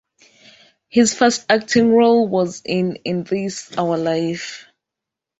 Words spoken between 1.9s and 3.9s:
role was in "In This